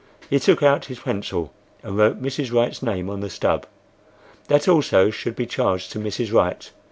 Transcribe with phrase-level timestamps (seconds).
[0.31, 1.53] He took out his pencil
[1.83, 2.51] and wrote Mrs.
[2.51, 3.67] Wright's name on the stub.
[4.47, 6.33] That also should be charged to Mrs.
[6.33, 6.71] Wright.